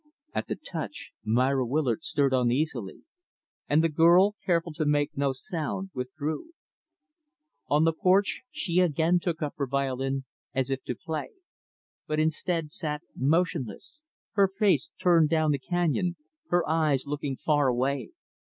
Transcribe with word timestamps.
At 0.33 0.47
the 0.47 0.55
touch, 0.55 1.11
Myra 1.23 1.63
Willard 1.63 2.03
stirred 2.03 2.33
uneasily; 2.33 3.03
and 3.69 3.83
the 3.83 3.87
girl 3.87 4.35
careful 4.43 4.73
to 4.73 4.85
make 4.87 5.15
no 5.15 5.31
sound 5.31 5.91
withdrew. 5.93 6.53
On 7.67 7.83
the 7.83 7.93
porch, 7.93 8.41
she 8.49 8.79
again 8.79 9.19
took 9.19 9.43
up 9.43 9.53
her 9.57 9.67
violin 9.67 10.25
as 10.55 10.71
if 10.71 10.83
to 10.85 10.95
play; 10.95 11.29
but, 12.07 12.19
instead, 12.19 12.71
sat 12.71 13.03
motionless 13.15 14.01
her 14.31 14.47
face 14.47 14.89
turned 14.99 15.29
down 15.29 15.51
the 15.51 15.59
canyon 15.59 16.15
her 16.47 16.67
eyes 16.67 17.05
looking 17.05 17.35
far 17.35 17.67
away. 17.67 18.09